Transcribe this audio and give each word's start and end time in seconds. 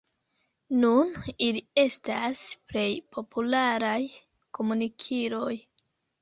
Nun 0.83 1.11
ili 1.47 1.61
estas 1.83 2.41
plej 2.71 2.87
popularaj 3.19 3.95
komunikiloj. 4.61 5.53